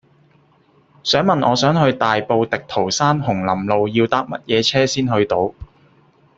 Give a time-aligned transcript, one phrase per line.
[1.03, 5.53] 請問我想去大埔滌濤山紅林路要搭乜嘢車先去到